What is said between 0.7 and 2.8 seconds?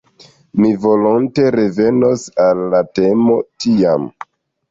volonte revenos al la